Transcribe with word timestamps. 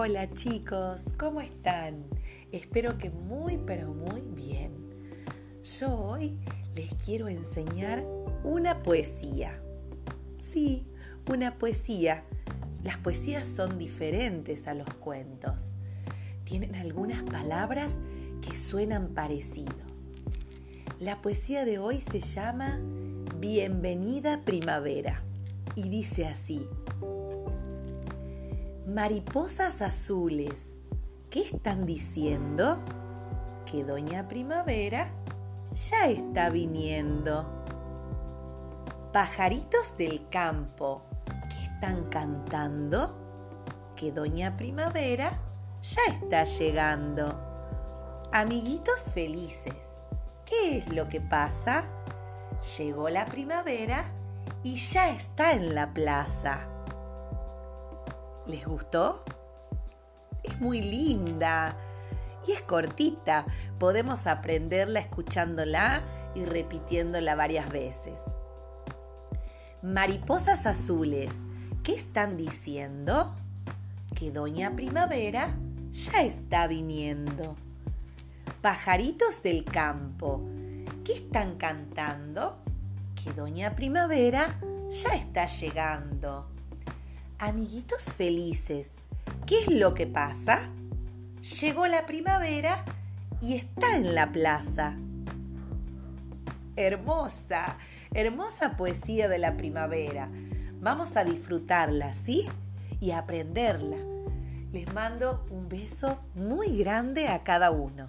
Hola 0.00 0.30
chicos, 0.32 1.02
¿cómo 1.18 1.40
están? 1.40 2.04
Espero 2.52 2.98
que 2.98 3.10
muy 3.10 3.58
pero 3.66 3.92
muy 3.92 4.20
bien. 4.20 4.70
Yo 5.76 5.92
hoy 5.92 6.38
les 6.76 6.94
quiero 7.04 7.26
enseñar 7.26 8.04
una 8.44 8.84
poesía. 8.84 9.60
Sí, 10.38 10.86
una 11.28 11.58
poesía. 11.58 12.22
Las 12.84 12.96
poesías 12.98 13.48
son 13.48 13.76
diferentes 13.76 14.68
a 14.68 14.74
los 14.74 14.88
cuentos. 15.00 15.74
Tienen 16.44 16.76
algunas 16.76 17.24
palabras 17.24 18.00
que 18.40 18.56
suenan 18.56 19.08
parecido. 19.14 19.74
La 21.00 21.20
poesía 21.20 21.64
de 21.64 21.80
hoy 21.80 22.00
se 22.00 22.20
llama 22.20 22.78
Bienvenida 23.40 24.42
Primavera 24.44 25.24
y 25.74 25.88
dice 25.88 26.28
así. 26.28 26.68
Mariposas 28.88 29.82
azules, 29.82 30.80
¿qué 31.28 31.42
están 31.42 31.84
diciendo? 31.84 32.82
Que 33.70 33.84
Doña 33.84 34.28
Primavera 34.28 35.10
ya 35.74 36.06
está 36.06 36.48
viniendo. 36.48 37.46
Pajaritos 39.12 39.98
del 39.98 40.26
campo, 40.30 41.02
¿qué 41.50 41.64
están 41.64 42.04
cantando? 42.04 43.14
Que 43.94 44.10
Doña 44.10 44.56
Primavera 44.56 45.38
ya 45.82 46.00
está 46.10 46.44
llegando. 46.44 47.38
Amiguitos 48.32 49.02
felices, 49.12 49.76
¿qué 50.46 50.78
es 50.78 50.88
lo 50.94 51.10
que 51.10 51.20
pasa? 51.20 51.84
Llegó 52.78 53.10
la 53.10 53.26
primavera 53.26 54.06
y 54.62 54.76
ya 54.76 55.10
está 55.10 55.52
en 55.52 55.74
la 55.74 55.92
plaza. 55.92 56.77
¿Les 58.48 58.66
gustó? 58.66 59.24
Es 60.42 60.58
muy 60.58 60.80
linda 60.80 61.76
y 62.46 62.52
es 62.52 62.62
cortita. 62.62 63.44
Podemos 63.78 64.26
aprenderla 64.26 65.00
escuchándola 65.00 66.02
y 66.34 66.46
repitiéndola 66.46 67.34
varias 67.34 67.68
veces. 67.68 68.22
Mariposas 69.82 70.64
azules, 70.64 71.36
¿qué 71.82 71.94
están 71.94 72.38
diciendo? 72.38 73.36
Que 74.14 74.32
Doña 74.32 74.74
Primavera 74.74 75.54
ya 75.90 76.22
está 76.22 76.66
viniendo. 76.66 77.54
Pajaritos 78.62 79.42
del 79.42 79.64
campo, 79.64 80.40
¿qué 81.04 81.12
están 81.12 81.56
cantando? 81.58 82.62
Que 83.22 83.30
Doña 83.34 83.76
Primavera 83.76 84.58
ya 84.90 85.14
está 85.14 85.46
llegando. 85.46 86.57
Amiguitos 87.40 88.02
felices, 88.02 88.90
¿qué 89.46 89.60
es 89.60 89.68
lo 89.68 89.94
que 89.94 90.08
pasa? 90.08 90.58
Llegó 91.60 91.86
la 91.86 92.04
primavera 92.04 92.84
y 93.40 93.54
está 93.54 93.94
en 93.94 94.16
la 94.16 94.32
plaza. 94.32 94.96
Hermosa, 96.74 97.76
hermosa 98.12 98.76
poesía 98.76 99.28
de 99.28 99.38
la 99.38 99.56
primavera. 99.56 100.28
Vamos 100.80 101.16
a 101.16 101.22
disfrutarla, 101.22 102.12
¿sí? 102.12 102.48
Y 102.98 103.12
aprenderla. 103.12 103.98
Les 104.72 104.92
mando 104.92 105.46
un 105.48 105.68
beso 105.68 106.18
muy 106.34 106.76
grande 106.76 107.28
a 107.28 107.44
cada 107.44 107.70
uno. 107.70 108.08